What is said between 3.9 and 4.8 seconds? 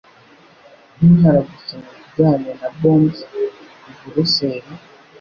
i Buruseli